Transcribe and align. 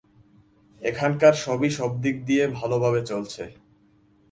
এখানকার 0.81 1.33
সবই 1.43 1.69
সবদিক 1.69 2.15
দিয়ে 2.25 2.43
ভালভাবেই 2.57 3.05
চলছে। 3.05 3.43